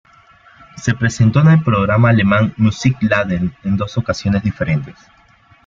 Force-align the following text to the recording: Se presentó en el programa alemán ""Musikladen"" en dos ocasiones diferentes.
Se 0.77 0.95
presentó 0.95 1.41
en 1.41 1.49
el 1.49 1.63
programa 1.63 2.09
alemán 2.09 2.55
""Musikladen"" 2.57 3.53
en 3.63 3.77
dos 3.77 3.99
ocasiones 3.99 4.41
diferentes. 4.41 4.95